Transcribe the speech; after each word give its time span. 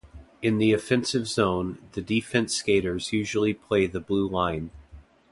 In 0.41 0.57
the 0.57 0.73
offensive 0.73 1.27
zone, 1.27 1.77
the 1.91 2.01
defence 2.01 2.55
skaters 2.55 3.13
usually 3.13 3.53
play 3.53 3.85
the 3.85 3.99
blue 3.99 4.27
line. 4.27 4.71